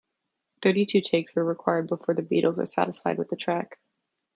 [0.63, 3.77] Thirty-two takes were required before the Beatles were satisfied with the track.